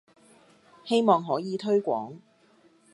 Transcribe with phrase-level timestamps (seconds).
[0.83, 2.15] 希望可以推廣